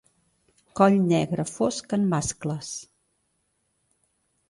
Coll 0.79 0.97
negre 1.11 1.45
fosc 1.51 1.95
en 1.99 2.09
mascles. 2.17 2.75